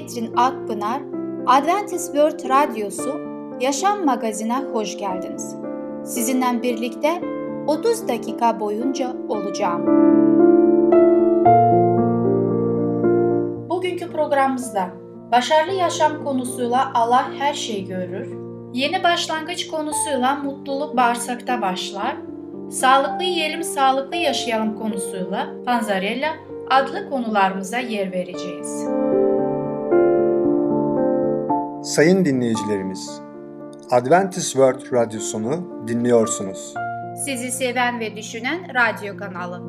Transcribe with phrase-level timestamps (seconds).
[0.00, 1.02] Ketrin Akpınar,
[1.46, 3.20] Adventist World Radyosu
[3.60, 5.56] Yaşam Magazin'e hoş geldiniz.
[6.04, 7.22] Sizinle birlikte
[7.66, 9.86] 30 dakika boyunca olacağım.
[13.70, 14.88] Bugünkü programımızda
[15.32, 18.28] başarılı yaşam konusuyla Allah her şeyi görür,
[18.72, 22.16] yeni başlangıç konusuyla mutluluk bağırsakta başlar,
[22.70, 26.30] sağlıklı yiyelim sağlıklı yaşayalım konusuyla Panzarella
[26.70, 28.86] adlı konularımıza yer vereceğiz.
[31.82, 33.20] Sayın dinleyicilerimiz,
[33.90, 36.74] Adventist World Radyosunu dinliyorsunuz.
[37.24, 39.60] Sizi seven ve düşünen radyo kanalı.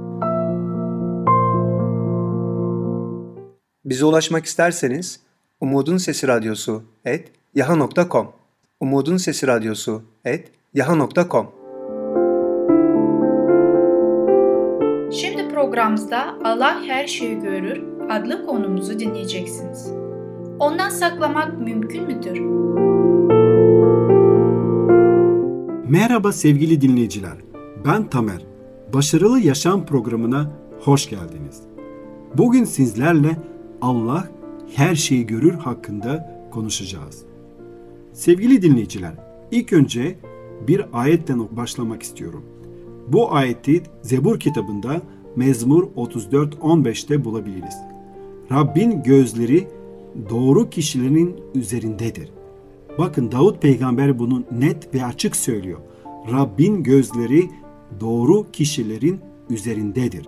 [3.85, 5.19] Bize ulaşmak isterseniz
[5.61, 8.31] Umutun Sesi Radyosu et yaha.com
[8.79, 11.51] Umutun Sesi Radyosu et yaha.com
[15.11, 20.10] Şimdi programımızda Allah her şeyi görür adlı konumuzu dinleyeceksiniz.
[20.61, 22.39] Ondan saklamak mümkün müdür?
[25.89, 27.37] Merhaba sevgili dinleyiciler.
[27.85, 28.45] Ben Tamer.
[28.93, 31.61] Başarılı Yaşam programına hoş geldiniz.
[32.37, 33.37] Bugün sizlerle
[33.81, 34.27] Allah
[34.75, 37.23] her şeyi görür hakkında konuşacağız.
[38.13, 39.13] Sevgili dinleyiciler,
[39.51, 40.15] ilk önce
[40.67, 42.43] bir ayetten başlamak istiyorum.
[43.07, 45.01] Bu ayeti Zebur kitabında
[45.35, 47.77] Mezmur 34-15'te bulabiliriz.
[48.51, 49.67] Rabbin gözleri
[50.29, 52.29] doğru kişilerin üzerindedir.
[52.97, 55.79] Bakın Davut peygamber bunu net ve açık söylüyor.
[56.31, 57.49] Rabbin gözleri
[57.99, 59.19] doğru kişilerin
[59.49, 60.25] üzerindedir.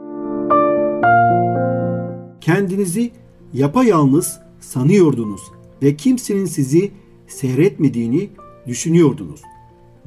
[2.42, 3.12] Kendinizi
[3.54, 5.42] yapayalnız sanıyordunuz
[5.84, 6.92] ve kimsenin sizi
[7.28, 8.30] seyretmediğini
[8.68, 9.42] düşünüyordunuz.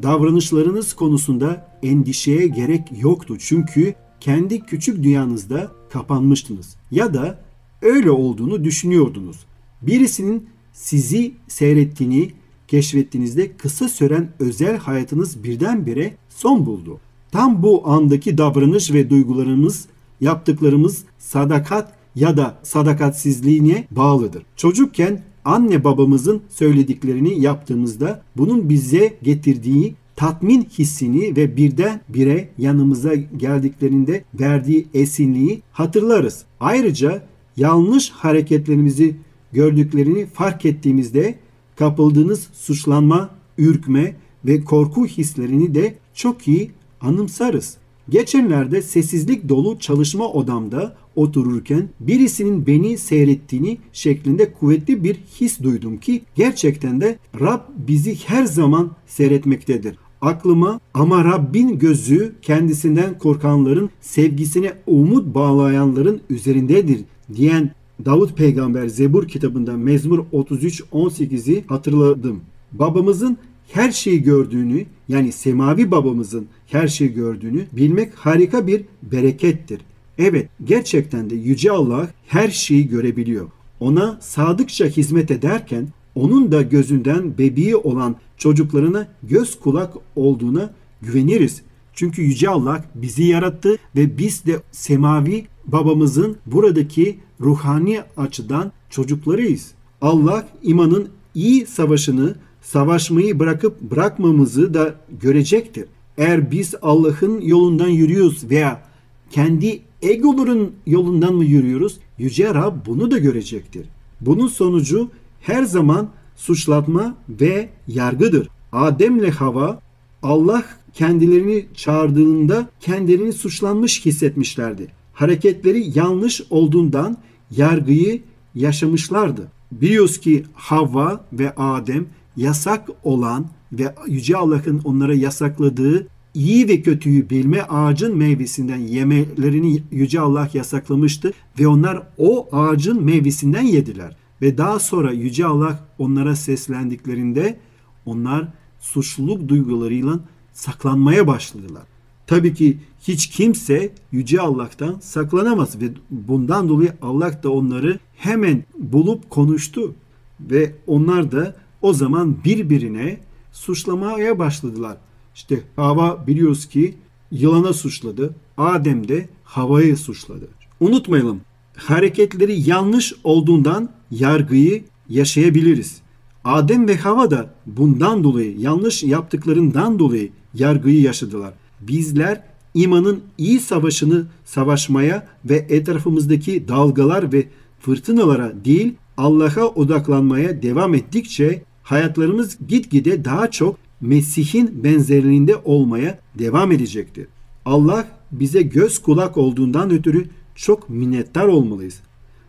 [0.02, 7.38] Davranışlarınız konusunda endişeye gerek yoktu çünkü kendi küçük dünyanızda kapanmıştınız ya da
[7.82, 9.46] öyle olduğunu düşünüyordunuz.
[9.82, 12.32] Birisinin sizi seyrettiğini
[12.68, 17.00] keşfettiğinizde kısa süren özel hayatınız birdenbire son buldu.
[17.32, 19.86] Tam bu andaki davranış ve duygularımız,
[20.20, 24.42] yaptıklarımız sadakat ya da sadakatsizliğine bağlıdır.
[24.56, 34.24] Çocukken anne babamızın söylediklerini yaptığımızda bunun bize getirdiği tatmin hissini ve birden bire yanımıza geldiklerinde
[34.40, 36.44] verdiği esinliği hatırlarız.
[36.60, 37.22] Ayrıca
[37.56, 39.16] yanlış hareketlerimizi
[39.56, 41.34] gördüklerini fark ettiğimizde
[41.76, 47.76] kapıldığınız suçlanma, ürkme ve korku hislerini de çok iyi anımsarız.
[48.08, 56.22] Geçenlerde sessizlik dolu çalışma odamda otururken birisinin beni seyrettiğini şeklinde kuvvetli bir his duydum ki
[56.34, 59.96] gerçekten de Rab bizi her zaman seyretmektedir.
[60.20, 67.00] Aklıma ama Rabbin gözü kendisinden korkanların sevgisine umut bağlayanların üzerindedir
[67.34, 67.70] diyen
[68.04, 72.40] Davut peygamber Zebur kitabında Mezmur 33-18'i hatırladım.
[72.72, 73.38] Babamızın
[73.72, 79.80] her şeyi gördüğünü yani semavi babamızın her şeyi gördüğünü bilmek harika bir berekettir.
[80.18, 83.46] Evet gerçekten de Yüce Allah her şeyi görebiliyor.
[83.80, 90.70] Ona sadıkça hizmet ederken onun da gözünden bebeği olan çocuklarına göz kulak olduğuna
[91.02, 91.62] güveniriz.
[91.94, 99.72] Çünkü Yüce Allah bizi yarattı ve biz de semavi babamızın buradaki ruhani açıdan çocuklarıyız.
[100.00, 105.84] Allah imanın iyi savaşını savaşmayı bırakıp bırakmamızı da görecektir.
[106.18, 108.82] Eğer biz Allah'ın yolundan yürüyoruz veya
[109.30, 111.98] kendi egoların yolundan mı yürüyoruz?
[112.18, 113.86] Yüce Rab bunu da görecektir.
[114.20, 115.10] Bunun sonucu
[115.40, 118.48] her zaman suçlatma ve yargıdır.
[118.72, 119.80] Ademle Hava
[120.22, 120.64] Allah
[120.94, 124.88] kendilerini çağırdığında kendilerini suçlanmış hissetmişlerdi.
[125.16, 127.16] Hareketleri yanlış olduğundan
[127.56, 128.22] yargıyı
[128.54, 129.48] yaşamışlardı.
[129.72, 137.30] Biliyoruz ki Havva ve Adem yasak olan ve Yüce Allah'ın onlara yasakladığı iyi ve kötüyü
[137.30, 144.16] bilme ağacın meyvesinden yemelerini Yüce Allah yasaklamıştı ve onlar o ağacın meyvesinden yediler.
[144.42, 147.58] Ve daha sonra Yüce Allah onlara seslendiklerinde
[148.06, 148.48] onlar
[148.80, 150.20] suçluluk duygularıyla
[150.52, 151.82] saklanmaya başladılar.
[152.26, 152.78] Tabii ki
[153.08, 159.94] hiç kimse Yüce Allah'tan saklanamaz ve bundan dolayı Allah da onları hemen bulup konuştu
[160.40, 163.20] ve onlar da o zaman birbirine
[163.52, 164.96] suçlamaya başladılar.
[165.34, 166.94] İşte Hava biliyoruz ki
[167.30, 168.34] yılana suçladı.
[168.56, 170.48] Adem de havayı suçladı.
[170.80, 171.40] Unutmayalım
[171.76, 176.00] hareketleri yanlış olduğundan yargıyı yaşayabiliriz.
[176.44, 181.54] Adem ve Hava da bundan dolayı yanlış yaptıklarından dolayı yargıyı yaşadılar.
[181.80, 182.42] Bizler
[182.76, 187.48] imanın iyi savaşını savaşmaya ve etrafımızdaki dalgalar ve
[187.80, 197.26] fırtınalara değil Allah'a odaklanmaya devam ettikçe hayatlarımız gitgide daha çok Mesih'in benzerliğinde olmaya devam edecektir.
[197.64, 200.24] Allah bize göz kulak olduğundan ötürü
[200.54, 202.00] çok minnettar olmalıyız.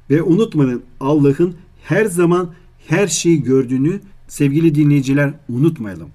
[0.09, 2.53] Ve unutmayın Allah'ın her zaman
[2.87, 6.09] her şeyi gördüğünü sevgili dinleyiciler unutmayalım.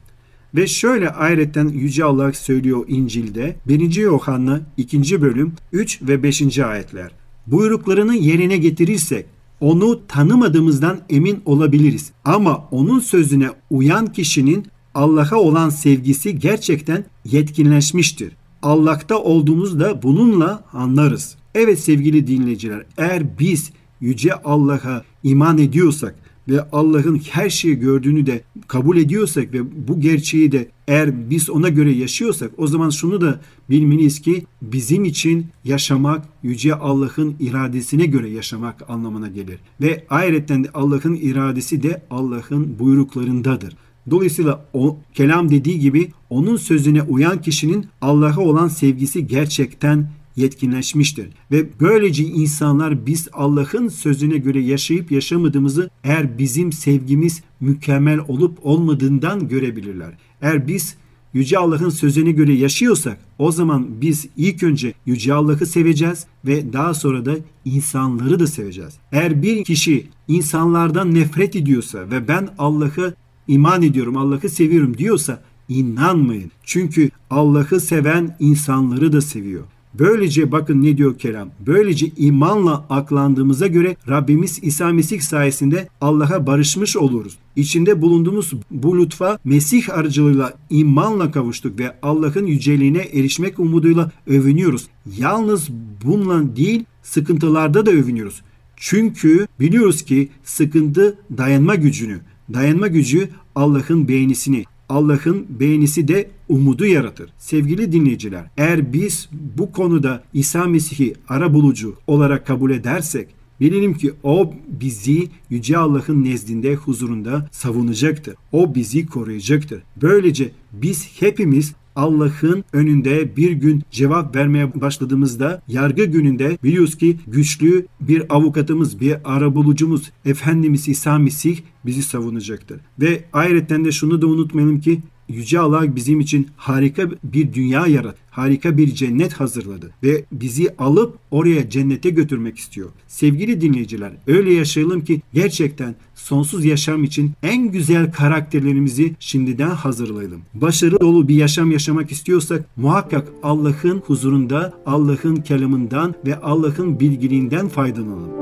[0.55, 3.97] Ve şöyle ayrıca Yüce Allah söylüyor İncil'de 1.
[3.97, 5.23] Yohanna 2.
[5.23, 6.59] bölüm 3 ve 5.
[6.59, 7.11] ayetler.
[7.47, 9.27] Buyruklarını yerine getirirsek
[9.61, 12.13] onu tanımadığımızdan emin olabiliriz.
[12.25, 18.33] Ama onun sözüne uyan kişinin Allah'a olan sevgisi gerçekten yetkinleşmiştir.
[18.63, 21.37] Allah'ta olduğumuzda bununla anlarız.
[21.55, 23.71] Evet sevgili dinleyiciler eğer biz
[24.01, 26.15] Yüce Allah'a iman ediyorsak
[26.49, 31.69] ve Allah'ın her şeyi gördüğünü de kabul ediyorsak ve bu gerçeği de eğer biz ona
[31.69, 33.41] göre yaşıyorsak o zaman şunu da
[33.71, 39.59] bilmeliyiz ki bizim için yaşamak Yüce Allah'ın iradesine göre yaşamak anlamına gelir.
[39.81, 43.77] Ve ayrıca Allah'ın iradesi de Allah'ın buyruklarındadır.
[44.11, 51.29] Dolayısıyla o kelam dediği gibi onun sözüne uyan kişinin Allah'a olan sevgisi gerçekten yetkinleşmiştir.
[51.51, 59.49] Ve böylece insanlar biz Allah'ın sözüne göre yaşayıp yaşamadığımızı eğer bizim sevgimiz mükemmel olup olmadığından
[59.49, 60.13] görebilirler.
[60.43, 60.97] Eğer biz
[61.35, 66.95] Yüce Allah'ın sözüne göre yaşıyorsak o zaman biz ilk önce Yüce Allah'ı seveceğiz ve daha
[66.95, 68.95] sonra da insanları da seveceğiz.
[69.13, 73.15] Eğer bir kişi insanlardan nefret ediyorsa ve ben Allah'ı
[73.49, 76.51] iman ediyorum, Allah'ı seviyorum diyorsa inanmayın.
[76.65, 79.65] Çünkü Allah'ı seven insanları da seviyor.
[79.99, 81.49] Böylece bakın ne diyor kelam.
[81.67, 87.39] Böylece imanla aklandığımıza göre Rabbimiz İsa Mesih sayesinde Allah'a barışmış oluruz.
[87.57, 94.89] İçinde bulunduğumuz bu lütfa Mesih aracılığıyla imanla kavuştuk ve Allah'ın yüceliğine erişmek umuduyla övünüyoruz.
[95.19, 95.69] Yalnız
[96.05, 98.43] bununla değil sıkıntılarda da övünüyoruz.
[98.77, 102.21] Çünkü biliyoruz ki sıkıntı dayanma gücünü,
[102.55, 107.31] dayanma gücü Allah'ın beğenisini, Allah'ın beğenisi de umudu yaratır.
[107.39, 113.29] Sevgili dinleyiciler, eğer biz bu konuda İsa Mesih'i ara bulucu olarak kabul edersek,
[113.61, 118.35] bilelim ki o bizi Yüce Allah'ın nezdinde huzurunda savunacaktır.
[118.53, 119.83] O bizi koruyacaktır.
[120.03, 127.87] Böylece biz hepimiz Allah'ın önünde bir gün cevap vermeye başladığımızda yargı gününde biliyoruz ki güçlü
[128.01, 132.81] bir avukatımız, bir arabulucumuz Efendimiz İsa Mesih bizi savunacaktır.
[133.01, 138.17] Ve ayrıca de şunu da unutmayalım ki Yüce Allah bizim için harika bir dünya yarat,
[138.31, 142.89] harika bir cennet hazırladı ve bizi alıp oraya cennete götürmek istiyor.
[143.09, 150.43] Sevgili dinleyiciler, öyle yaşayalım ki gerçekten sonsuz yaşam için en güzel karakterlerimizi şimdiden hazırlayalım.
[150.55, 158.42] Başarı dolu bir yaşam yaşamak istiyorsak muhakkak Allah'ın huzurunda, Allah'ın kelamından ve Allah'ın bilgiliğinden faydalanalım.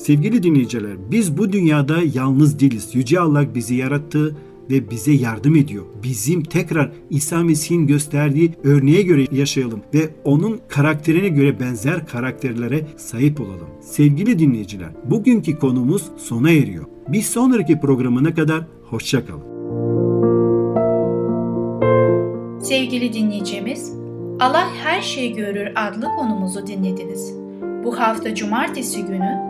[0.00, 2.88] Sevgili dinleyiciler, biz bu dünyada yalnız değiliz.
[2.92, 4.36] Yüce Allah bizi yarattı
[4.70, 5.84] ve bize yardım ediyor.
[6.02, 13.40] Bizim tekrar İsa Mesih'in gösterdiği örneğe göre yaşayalım ve onun karakterine göre benzer karakterlere sahip
[13.40, 13.68] olalım.
[13.80, 16.84] Sevgili dinleyiciler, bugünkü konumuz sona eriyor.
[17.08, 19.42] Bir sonraki programına kadar hoşçakalın.
[22.60, 23.92] Sevgili dinleyicimiz,
[24.40, 27.34] Allah Her Şeyi Görür adlı konumuzu dinlediniz.
[27.84, 29.49] Bu hafta cumartesi günü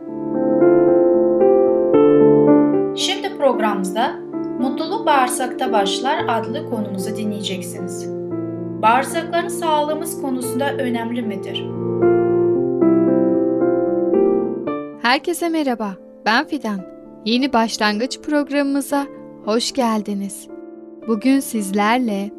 [3.61, 4.19] programımızda
[4.59, 8.09] Mutluluk Bağırsakta Başlar adlı konumuzu dinleyeceksiniz.
[8.81, 11.65] Bağırsakların sağlığımız konusunda önemli midir?
[15.01, 16.81] Herkese merhaba, ben Fidan.
[17.25, 19.07] Yeni başlangıç programımıza
[19.45, 20.47] hoş geldiniz.
[21.07, 22.31] Bugün sizlerle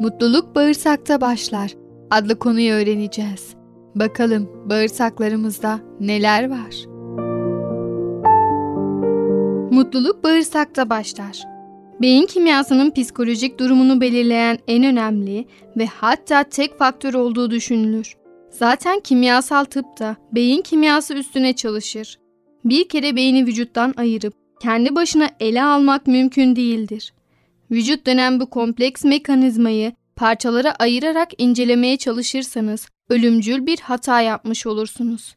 [0.00, 1.74] Mutluluk bağırsakta başlar
[2.10, 3.54] adlı konuyu öğreneceğiz.
[3.94, 6.95] Bakalım bağırsaklarımızda neler var?
[9.76, 11.44] Mutluluk bağırsakta başlar.
[12.00, 18.16] Beyin kimyasının psikolojik durumunu belirleyen en önemli ve hatta tek faktör olduğu düşünülür.
[18.50, 22.18] Zaten kimyasal tıp da beyin kimyası üstüne çalışır.
[22.64, 27.14] Bir kere beyni vücuttan ayırıp kendi başına ele almak mümkün değildir.
[27.70, 35.36] Vücut denen bu kompleks mekanizmayı parçalara ayırarak incelemeye çalışırsanız ölümcül bir hata yapmış olursunuz.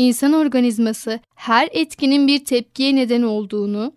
[0.00, 3.92] İnsan organizması her etkinin bir tepkiye neden olduğunu,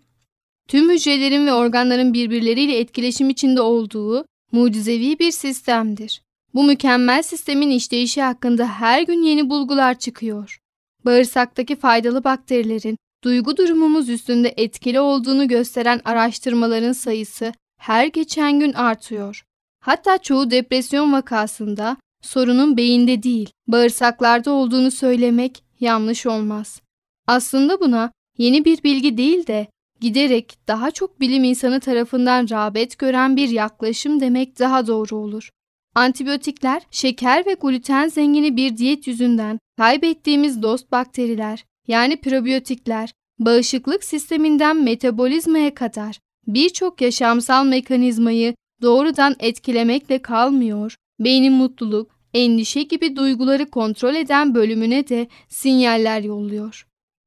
[0.68, 6.22] tüm hücrelerin ve organların birbirleriyle etkileşim içinde olduğu mucizevi bir sistemdir.
[6.54, 10.58] Bu mükemmel sistemin işleyişi hakkında her gün yeni bulgular çıkıyor.
[11.04, 19.44] Bağırsaktaki faydalı bakterilerin duygu durumumuz üstünde etkili olduğunu gösteren araştırmaların sayısı her geçen gün artıyor.
[19.80, 26.80] Hatta çoğu depresyon vakasında sorunun beyinde değil, bağırsaklarda olduğunu söylemek yanlış olmaz.
[27.26, 29.66] Aslında buna yeni bir bilgi değil de
[30.00, 35.50] giderek daha çok bilim insanı tarafından rağbet gören bir yaklaşım demek daha doğru olur.
[35.94, 44.82] Antibiyotikler, şeker ve gluten zengini bir diyet yüzünden kaybettiğimiz dost bakteriler, yani probiyotikler, bağışıklık sisteminden
[44.82, 54.54] metabolizmaya kadar birçok yaşamsal mekanizmayı doğrudan etkilemekle kalmıyor, beynin mutluluk, endişe gibi duyguları kontrol eden
[54.54, 56.86] bölümüne de sinyaller yolluyor.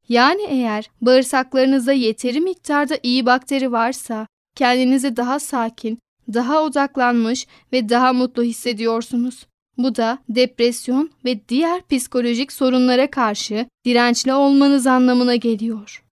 [0.10, 6.00] Yani eğer bağırsaklarınızda yeteri miktarda iyi bakteri varsa kendinizi daha sakin,
[6.34, 9.48] daha odaklanmış ve daha mutlu hissediyorsunuz.
[9.78, 16.04] Bu da depresyon ve diğer psikolojik sorunlara karşı dirençli olmanız anlamına geliyor.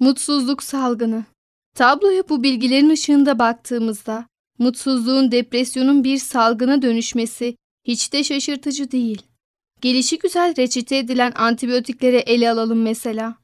[0.00, 1.24] Mutsuzluk salgını
[1.74, 4.26] Tabloya bu bilgilerin ışığında baktığımızda
[4.58, 9.22] mutsuzluğun depresyonun bir salgına dönüşmesi hiç de şaşırtıcı değil.
[9.80, 13.34] Gelişi güzel reçete edilen antibiyotiklere ele alalım mesela.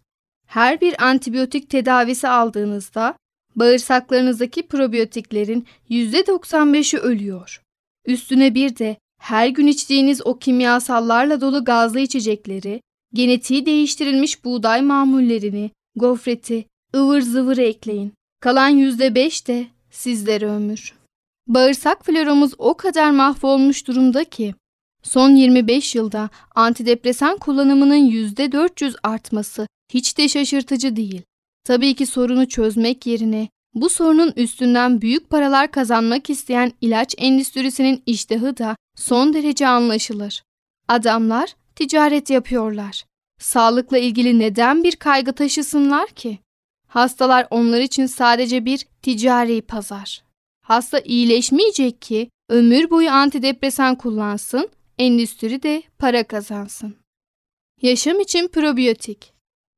[0.47, 3.16] Her bir antibiyotik tedavisi aldığınızda
[3.57, 7.62] bağırsaklarınızdaki probiyotiklerin %95'i ölüyor.
[8.07, 12.80] Üstüne bir de her gün içtiğiniz o kimyasallarla dolu gazlı içecekleri,
[13.14, 16.66] genetiği değiştirilmiş buğday mamullerini, gofreti,
[16.97, 18.12] ıvır zıvırı ekleyin.
[18.40, 20.97] Kalan %5 de sizlere ömür.
[21.48, 24.54] Bağırsak floramız o kadar mahvolmuş durumda ki
[25.02, 31.22] son 25 yılda antidepresan kullanımının %400 artması hiç de şaşırtıcı değil.
[31.64, 38.56] Tabii ki sorunu çözmek yerine bu sorunun üstünden büyük paralar kazanmak isteyen ilaç endüstrisinin iştahı
[38.56, 40.42] da son derece anlaşılır.
[40.88, 43.04] Adamlar ticaret yapıyorlar.
[43.40, 46.38] Sağlıkla ilgili neden bir kaygı taşısınlar ki?
[46.88, 50.27] Hastalar onlar için sadece bir ticari pazar.
[50.68, 56.96] Hasta iyileşmeyecek ki ömür boyu antidepresan kullansın, endüstri de para kazansın.
[57.82, 59.32] Yaşam için probiyotik.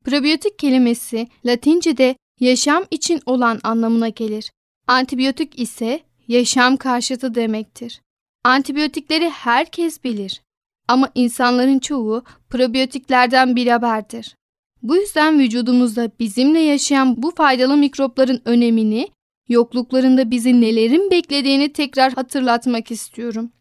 [0.05, 4.51] Probiyotik kelimesi Latince'de yaşam için olan anlamına gelir.
[4.87, 8.01] Antibiyotik ise yaşam karşıtı demektir.
[8.45, 10.43] Antibiyotikleri herkes bilir
[10.89, 14.37] ama insanların çoğu probiyotiklerden bir haberdir.
[14.83, 19.09] Bu yüzden vücudumuzda bizimle yaşayan bu faydalı mikropların önemini,
[19.51, 23.53] yokluklarında bizi nelerin beklediğini tekrar hatırlatmak istiyorum.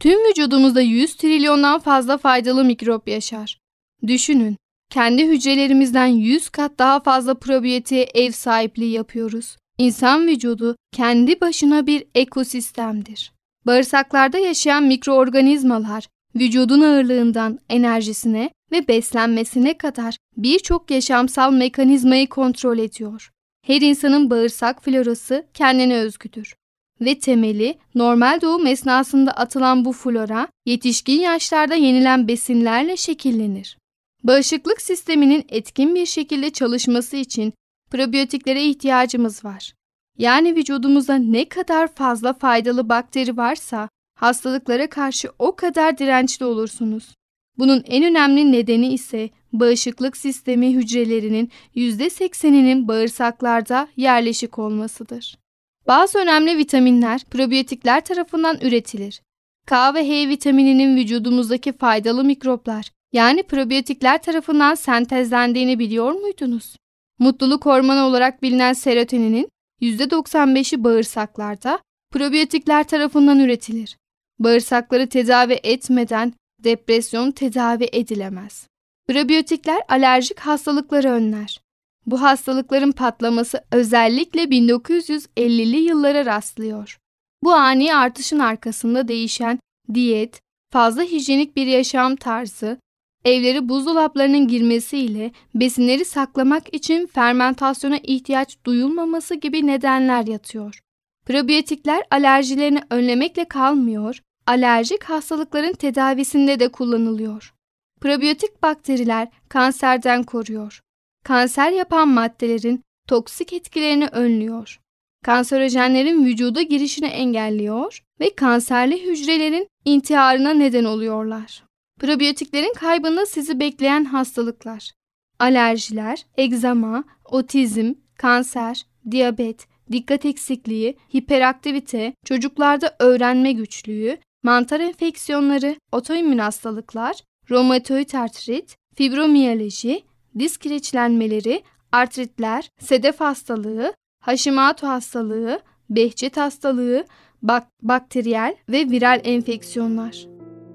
[0.00, 3.58] Tüm vücudumuzda 100 trilyondan fazla faydalı mikrop yaşar.
[4.06, 4.56] Düşünün,
[4.90, 9.56] kendi hücrelerimizden 100 kat daha fazla probiyotiğe ev sahipliği yapıyoruz.
[9.78, 13.32] İnsan vücudu kendi başına bir ekosistemdir.
[13.66, 23.30] Bağırsaklarda yaşayan mikroorganizmalar vücudun ağırlığından enerjisine ve beslenmesine kadar birçok yaşamsal mekanizmayı kontrol ediyor.
[23.66, 26.54] Her insanın bağırsak florası kendine özgüdür
[27.00, 33.78] ve temeli normal doğum esnasında atılan bu flora yetişkin yaşlarda yenilen besinlerle şekillenir.
[34.24, 37.54] Bağışıklık sisteminin etkin bir şekilde çalışması için
[37.90, 39.72] probiyotiklere ihtiyacımız var.
[40.18, 47.14] Yani vücudumuzda ne kadar fazla faydalı bakteri varsa hastalıklara karşı o kadar dirençli olursunuz.
[47.58, 55.38] Bunun en önemli nedeni ise bağışıklık sistemi hücrelerinin %80'inin bağırsaklarda yerleşik olmasıdır.
[55.86, 59.22] Bazı önemli vitaminler probiyotikler tarafından üretilir.
[59.66, 66.76] K ve H vitamininin vücudumuzdaki faydalı mikroplar yani probiyotikler tarafından sentezlendiğini biliyor muydunuz?
[67.18, 69.48] Mutluluk hormonu olarak bilinen serotoninin
[69.82, 71.78] %95'i bağırsaklarda
[72.12, 73.96] probiyotikler tarafından üretilir.
[74.38, 76.32] Bağırsakları tedavi etmeden
[76.64, 78.68] depresyon tedavi edilemez.
[79.08, 81.60] Probiyotikler alerjik hastalıkları önler.
[82.06, 86.98] Bu hastalıkların patlaması özellikle 1950'li yıllara rastlıyor.
[87.42, 89.58] Bu ani artışın arkasında değişen
[89.94, 90.40] diyet,
[90.72, 92.78] fazla hijyenik bir yaşam tarzı,
[93.24, 100.80] evleri buzdolaplarının girmesiyle besinleri saklamak için fermentasyona ihtiyaç duyulmaması gibi nedenler yatıyor.
[101.26, 107.54] Probiyotikler alerjilerini önlemekle kalmıyor, alerjik hastalıkların tedavisinde de kullanılıyor.
[108.00, 110.80] Probiyotik bakteriler kanserden koruyor.
[111.24, 114.80] Kanser yapan maddelerin toksik etkilerini önlüyor.
[115.24, 121.62] Kanserojenlerin vücuda girişini engelliyor ve kanserli hücrelerin intiharına neden oluyorlar.
[122.00, 124.92] Probiyotiklerin kaybında sizi bekleyen hastalıklar.
[125.38, 137.16] Alerjiler, egzama, otizm, kanser, diyabet, dikkat eksikliği, hiperaktivite, çocuklarda öğrenme güçlüğü, mantar enfeksiyonları, otoimmün hastalıklar,
[137.50, 140.02] romatoid artrit, fibromiyaloji,
[140.38, 141.62] disk kireçlenmeleri,
[141.92, 145.60] artritler, sedef hastalığı, Hashimoto hastalığı,
[145.90, 147.04] Behçet hastalığı,
[147.42, 150.26] bak bakteriyel ve viral enfeksiyonlar.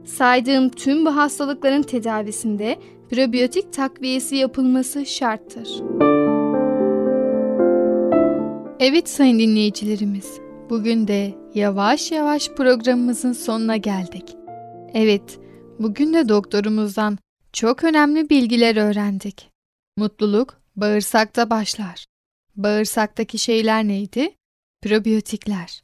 [0.05, 5.69] Saydığım tüm bu hastalıkların tedavisinde probiyotik takviyesi yapılması şarttır.
[8.79, 10.40] Evet sayın dinleyicilerimiz,
[10.71, 14.35] bugün de yavaş yavaş programımızın sonuna geldik.
[14.93, 15.39] Evet,
[15.79, 17.17] bugün de doktorumuzdan
[17.53, 19.49] çok önemli bilgiler öğrendik.
[19.97, 22.05] Mutluluk bağırsakta başlar.
[22.55, 24.35] Bağırsaktaki şeyler neydi?
[24.81, 25.83] Probiyotikler.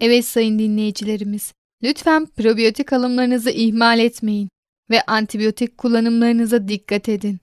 [0.00, 4.48] Evet sayın dinleyicilerimiz, lütfen probiyotik alımlarınızı ihmal etmeyin
[4.90, 7.38] ve antibiyotik kullanımlarınıza dikkat edin.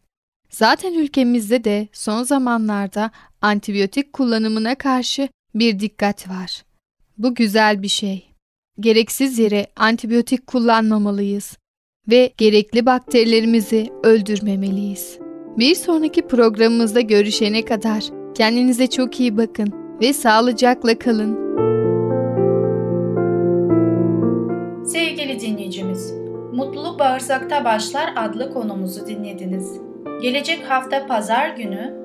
[0.49, 6.63] Zaten ülkemizde de son zamanlarda antibiyotik kullanımına karşı bir dikkat var.
[7.17, 8.25] Bu güzel bir şey.
[8.79, 11.57] Gereksiz yere antibiyotik kullanmamalıyız
[12.09, 15.19] ve gerekli bakterilerimizi öldürmemeliyiz.
[15.57, 18.03] Bir sonraki programımızda görüşene kadar
[18.35, 21.45] kendinize çok iyi bakın ve sağlıcakla kalın.
[24.85, 26.11] Sevgili dinleyicimiz,
[26.53, 29.79] Mutluluk Bağırsakta Başlar adlı konumuzu dinlediniz.
[30.21, 32.04] Gelecek hafta pazar günü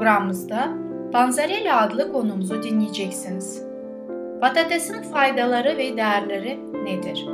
[0.00, 0.68] programımızda
[1.12, 3.62] Panzarella adlı konumuzu dinleyeceksiniz.
[4.40, 7.26] Patatesin faydaları ve değerleri nedir?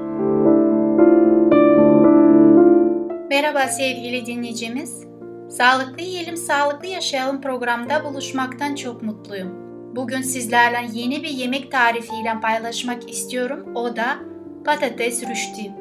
[3.31, 5.05] Merhaba sevgili dinleyicimiz.
[5.49, 9.53] Sağlıklı yiyelim, sağlıklı yaşayalım programda buluşmaktan çok mutluyum.
[9.97, 13.75] Bugün sizlerle yeni bir yemek tarifiyle paylaşmak istiyorum.
[13.75, 14.19] O da
[14.65, 15.73] patates rüşti.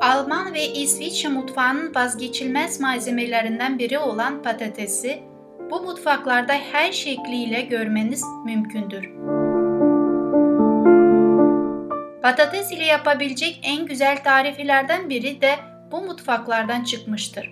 [0.00, 5.35] Alman ve İsviçre mutfağının vazgeçilmez malzemelerinden biri olan patatesi
[5.70, 9.10] bu mutfaklarda her şekliyle görmeniz mümkündür.
[12.22, 15.54] Patates ile yapabilecek en güzel tariflerden biri de
[15.92, 17.50] bu mutfaklardan çıkmıştır.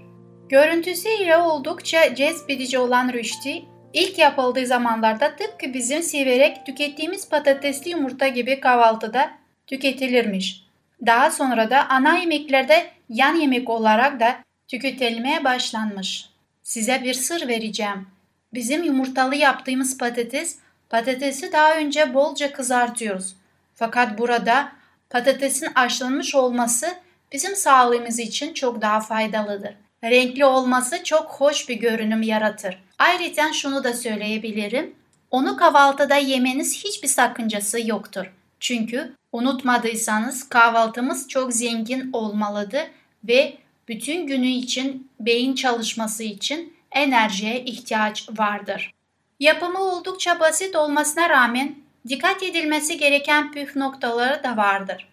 [0.48, 8.60] Görüntüsüyle oldukça cezbedici olan rüşti, ilk yapıldığı zamanlarda tıpkı bizim severek tükettiğimiz patatesli yumurta gibi
[8.60, 9.30] kahvaltıda
[9.66, 10.64] tüketilirmiş.
[11.06, 14.36] Daha sonra da ana yemeklerde yan yemek olarak da
[14.68, 16.33] tüketilmeye başlanmış.
[16.64, 18.06] Size bir sır vereceğim.
[18.54, 20.56] Bizim yumurtalı yaptığımız patates,
[20.90, 23.36] patatesi daha önce bolca kızartıyoruz.
[23.74, 24.72] Fakat burada
[25.10, 26.86] patatesin haşlanmış olması
[27.32, 29.74] bizim sağlığımız için çok daha faydalıdır.
[30.04, 32.82] Renkli olması çok hoş bir görünüm yaratır.
[32.98, 34.94] Ayrıca şunu da söyleyebilirim.
[35.30, 38.32] Onu kahvaltıda yemeniz hiçbir sakıncası yoktur.
[38.60, 42.84] Çünkü unutmadıysanız kahvaltımız çok zengin olmalıdır
[43.24, 48.94] ve bütün günü için beyin çalışması için enerjiye ihtiyaç vardır.
[49.40, 51.74] Yapımı oldukça basit olmasına rağmen
[52.08, 55.08] dikkat edilmesi gereken püf noktaları da vardır.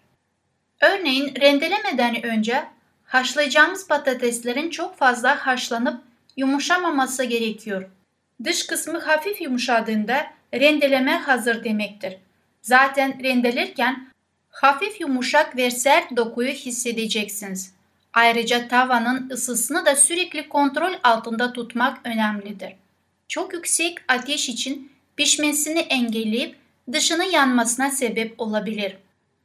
[0.80, 2.64] Örneğin rendelemeden önce
[3.04, 6.02] haşlayacağımız patateslerin çok fazla haşlanıp
[6.36, 7.90] yumuşamaması gerekiyor.
[8.44, 12.16] Dış kısmı hafif yumuşadığında rendeleme hazır demektir.
[12.62, 14.08] Zaten rendelerken
[14.50, 17.74] hafif yumuşak ve sert dokuyu hissedeceksiniz.
[18.14, 22.72] Ayrıca tavanın ısısını da sürekli kontrol altında tutmak önemlidir.
[23.28, 26.56] Çok yüksek ateş için pişmesini engelleyip
[26.92, 28.96] dışının yanmasına sebep olabilir.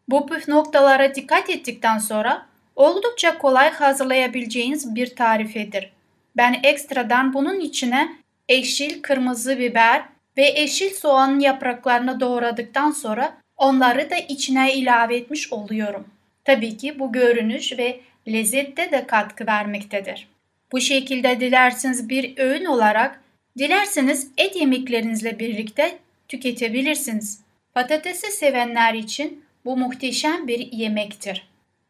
[0.09, 5.91] Bu püf noktalara dikkat ettikten sonra oldukça kolay hazırlayabileceğiniz bir tarifedir.
[6.37, 8.09] Ben ekstradan bunun içine
[8.49, 10.03] eşil kırmızı biber
[10.37, 16.07] ve eşil soğanın yapraklarını doğradıktan sonra Onları da içine ilave etmiş oluyorum.
[16.45, 20.27] Tabii ki bu görünüş ve lezzette de katkı vermektedir.
[20.71, 23.21] Bu şekilde dilerseniz bir öğün olarak,
[23.57, 27.41] dilerseniz et yemeklerinizle birlikte tüketebilirsiniz.
[27.73, 31.47] Patatesi sevenler için bu muhteşem bir yemektir.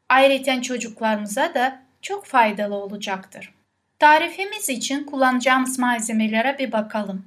[0.10, 3.54] Ayrıca çocuklarımıza da çok faydalı olacaktır.
[4.00, 7.26] Tarifimiz için kullanacağımız malzemelere bir bakalım.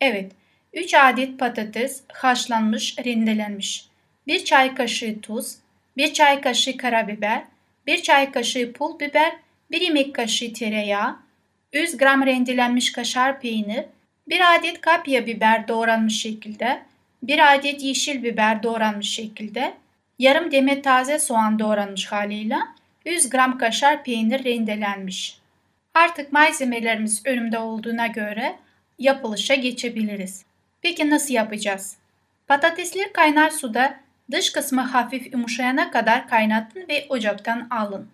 [0.00, 0.32] Evet,
[0.72, 3.88] 3 adet patates haşlanmış, rendelenmiş.
[4.26, 5.54] 1 çay kaşığı tuz,
[5.96, 7.44] 1 çay kaşığı karabiber,
[7.86, 9.32] 1 çay kaşığı pul biber,
[9.70, 11.16] 1 yemek kaşığı tereyağı,
[11.72, 13.84] 100 gram rendelenmiş kaşar peynir,
[14.28, 16.82] 1 adet kapya biber doğranmış şekilde,
[17.22, 19.74] 1 adet yeşil biber doğranmış şekilde,
[20.18, 22.56] yarım demet taze soğan doğranmış haliyle
[23.06, 25.38] 100 gram kaşar peynir rendelenmiş.
[25.94, 28.56] Artık malzemelerimiz önümde olduğuna göre
[28.98, 30.44] yapılışa geçebiliriz.
[30.82, 31.96] Peki nasıl yapacağız?
[32.46, 38.08] Patatesleri kaynar suda dış kısmı hafif yumuşayana kadar kaynatın ve ocaktan alın.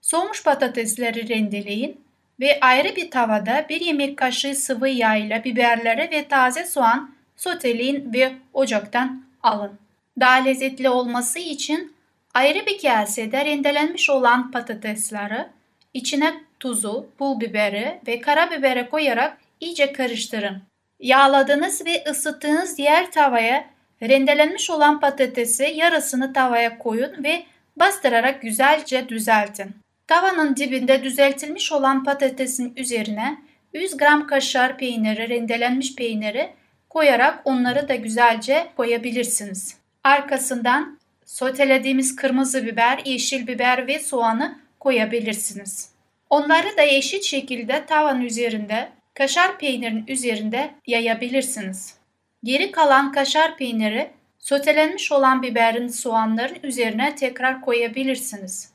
[0.00, 2.00] Soğumuş patatesleri rendeleyin
[2.40, 8.12] ve ayrı bir tavada bir yemek kaşığı sıvı yağ ile biberleri ve taze soğan soteleyin
[8.12, 9.78] ve ocaktan alın.
[10.20, 11.92] Daha lezzetli olması için
[12.34, 15.46] ayrı bir kasede rendelenmiş olan patatesleri
[15.94, 20.62] içine tuzu, pul biberi ve karabiberi koyarak iyice karıştırın.
[21.00, 23.64] Yağladığınız ve ısıttığınız diğer tavaya
[24.02, 27.42] rendelenmiş olan patatesi yarısını tavaya koyun ve
[27.76, 29.76] bastırarak güzelce düzeltin.
[30.06, 33.38] Tavanın dibinde düzeltilmiş olan patatesin üzerine
[33.72, 36.50] 100 gram kaşar peyniri, rendelenmiş peyniri
[36.88, 39.76] koyarak onları da güzelce koyabilirsiniz.
[40.04, 45.92] Arkasından sotelediğimiz kırmızı biber, yeşil biber ve soğanı koyabilirsiniz.
[46.30, 51.97] Onları da eşit şekilde tavan üzerinde kaşar peynirin üzerinde yayabilirsiniz.
[52.44, 58.72] Geri kalan kaşar peyniri sotelenmiş olan biberin soğanların üzerine tekrar koyabilirsiniz.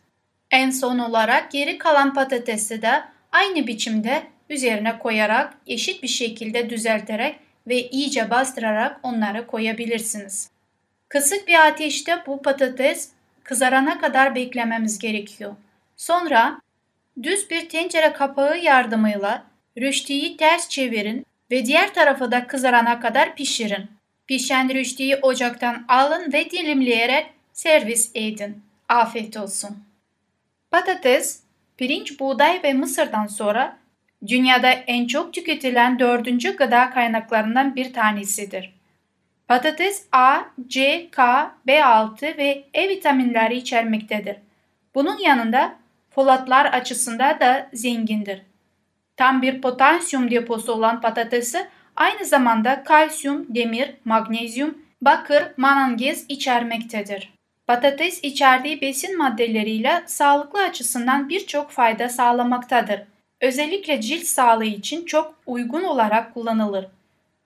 [0.52, 7.36] En son olarak geri kalan patatesi de aynı biçimde üzerine koyarak eşit bir şekilde düzelterek
[7.68, 10.50] ve iyice bastırarak onları koyabilirsiniz.
[11.10, 13.10] Kısık bir ateşte bu patates
[13.44, 15.56] kızarana kadar beklememiz gerekiyor.
[15.98, 16.62] Sonra
[17.24, 19.44] düz bir tencere kapağı yardımıyla
[19.78, 23.92] rüştiyi ters çevirin ve diğer tarafı da kızarana kadar pişirin.
[24.28, 28.64] Pişen rüştiyi ocaktan alın ve dilimleyerek servis edin.
[28.90, 29.78] Afiyet olsun.
[30.72, 31.44] Patates,
[31.78, 33.78] pirinç, buğday ve mısırdan sonra
[34.28, 38.74] dünyada en çok tüketilen dördüncü gıda kaynaklarından bir tanesidir.
[39.48, 44.36] Patates A, C, K, B6 ve E vitaminleri içermektedir.
[44.96, 45.76] Bunun yanında
[46.10, 48.42] folatlar açısından da zengindir.
[49.18, 57.34] Tam bir potasyum deposu olan patatesi aynı zamanda kalsiyum, demir, magnezyum, bakır, manganez içermektedir.
[57.68, 63.02] Patates içerdiği besin maddeleriyle sağlıklı açısından birçok fayda sağlamaktadır.
[63.42, 66.86] Özellikle cilt sağlığı için çok uygun olarak kullanılır.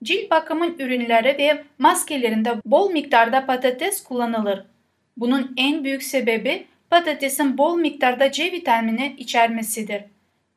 [0.03, 4.63] Cilt bakımın ürünleri ve maskelerinde bol miktarda patates kullanılır.
[5.17, 10.03] Bunun en büyük sebebi patatesin bol miktarda C vitamini içermesidir.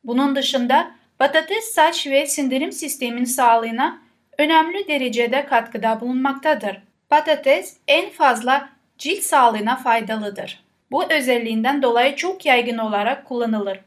[0.05, 4.03] Bunun dışında patates saç ve sindirim sisteminin sağlığına
[4.39, 6.77] önemli derecede katkıda bulunmaktadır.
[7.09, 10.65] Patates en fazla cilt sağlığına faydalıdır.
[10.91, 13.81] Bu özelliğinden dolayı çok yaygın olarak kullanılır.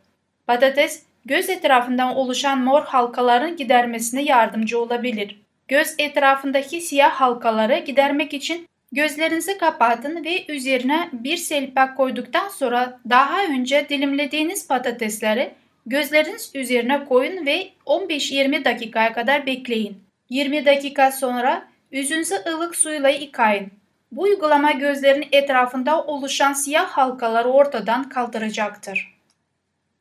[0.47, 5.41] Patates göz etrafından oluşan mor halkaların gidermesine yardımcı olabilir.
[5.67, 13.43] Göz etrafındaki siyah halkaları gidermek için gözlerinizi kapatın ve üzerine bir selpak koyduktan sonra daha
[13.43, 15.53] önce dilimlediğiniz patatesleri
[15.85, 20.03] gözleriniz üzerine koyun ve 15-20 dakikaya kadar bekleyin.
[20.29, 23.71] 20 dakika sonra yüzünüzü ılık suyla yıkayın.
[24.11, 29.13] Bu uygulama gözlerin etrafında oluşan siyah halkaları ortadan kaldıracaktır.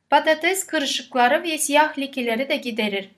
[0.09, 3.09] Patates kırışıkları ve siyah lekeleri de giderir.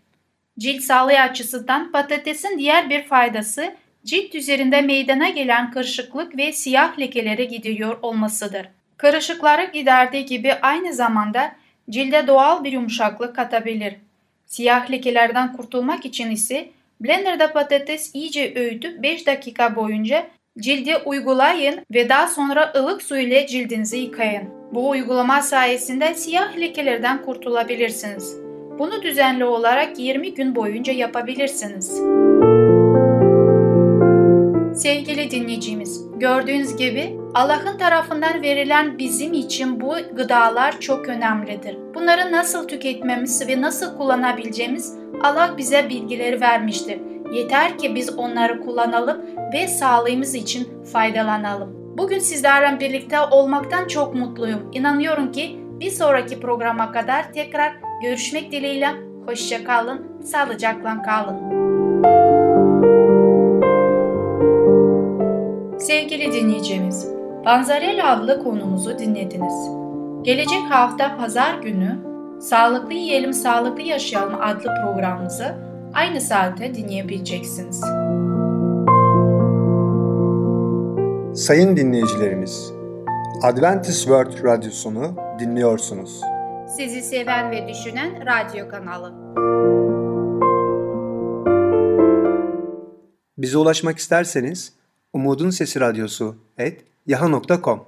[0.59, 3.75] Cilt sağlığı açısından patatesin diğer bir faydası
[4.05, 8.67] cilt üzerinde meydana gelen kırışıklık ve siyah lekeleri gidiyor olmasıdır.
[8.97, 11.55] Kırışıkları giderdiği gibi aynı zamanda
[11.89, 13.95] cilde doğal bir yumuşaklık katabilir.
[14.45, 16.69] Siyah lekelerden kurtulmak için ise
[17.01, 20.27] blenderda patates iyice öğütüp 5 dakika boyunca
[20.59, 24.49] cilde uygulayın ve daha sonra ılık su ile cildinizi yıkayın.
[24.73, 28.37] Bu uygulama sayesinde siyah lekelerden kurtulabilirsiniz.
[28.79, 32.01] Bunu düzenli olarak 20 gün boyunca yapabilirsiniz.
[34.75, 41.77] Sevgili dinleyicimiz, gördüğünüz gibi Allah'ın tarafından verilen bizim için bu gıdalar çok önemlidir.
[41.93, 46.99] Bunları nasıl tüketmemiz ve nasıl kullanabileceğimiz Allah bize bilgileri vermiştir.
[47.33, 49.21] Yeter ki biz onları kullanalım
[49.53, 51.97] ve sağlığımız için faydalanalım.
[51.97, 54.71] Bugün sizlerle birlikte olmaktan çok mutluyum.
[54.73, 58.89] İnanıyorum ki bir sonraki programa kadar tekrar görüşmek dileğiyle.
[59.25, 61.74] Hoşça kalın, sağlıcakla kalın.
[65.87, 67.07] Sevgili dinleyicimiz,
[67.45, 69.69] Banzarel adlı konumuzu dinlediniz.
[70.21, 71.97] Gelecek hafta pazar günü
[72.41, 75.55] Sağlıklı Yiyelim Sağlıklı Yaşayalım adlı programımızı
[75.93, 77.81] aynı saatte dinleyebileceksiniz.
[81.45, 82.71] Sayın dinleyicilerimiz,
[83.43, 86.21] Adventist World Radyosunu dinliyorsunuz.
[86.77, 89.13] Sizi seven ve düşünen radyo kanalı.
[93.37, 94.73] Bize ulaşmak isterseniz
[95.15, 97.79] Umutun Sesi Radyosu et yaha.com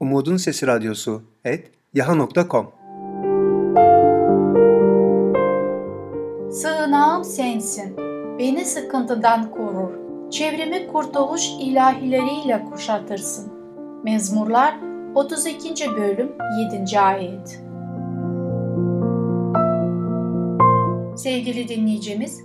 [0.00, 2.72] Umutun Sesi Radyosu et yaha.com
[6.50, 7.96] Sığınağım sensin,
[8.38, 9.90] beni sıkıntıdan korur.
[10.30, 13.52] Çevremi kurtuluş ilahileriyle kuşatırsın.
[14.04, 14.74] Mezmurlar
[15.14, 15.90] 32.
[15.96, 16.32] bölüm
[16.72, 17.00] 7.
[17.00, 17.62] ayet.
[21.16, 22.40] Sevgili dinleyicimiz,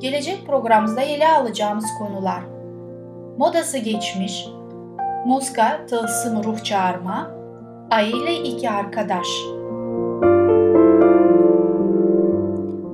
[0.00, 2.55] gelecek programımızda ele alacağımız konular
[3.38, 4.48] Modası geçmiş,
[5.26, 7.30] Muska tılsım ruh çağırma,
[7.90, 9.26] Ayı ile iki arkadaş.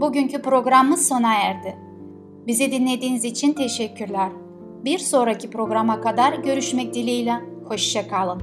[0.01, 1.77] Bugünkü programımız sona erdi.
[2.47, 4.29] Bizi dinlediğiniz için teşekkürler.
[4.85, 7.35] Bir sonraki programa kadar görüşmek dileğiyle.
[7.69, 8.43] Hoşçakalın.